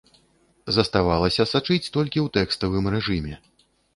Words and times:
Заставалася 0.77 1.45
сачыць 1.53 1.91
толькі 1.97 2.19
ў 2.25 2.33
тэкставым 2.39 2.89
рэжыме. 2.95 3.35